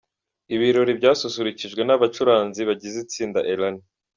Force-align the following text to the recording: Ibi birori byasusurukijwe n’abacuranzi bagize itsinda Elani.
Ibi 0.53 0.61
birori 0.63 0.93
byasusurukijwe 0.99 1.81
n’abacuranzi 1.83 2.61
bagize 2.69 2.97
itsinda 3.05 3.39
Elani. 3.51 3.83